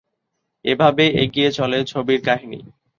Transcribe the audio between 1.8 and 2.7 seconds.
ছবির কাহিনী।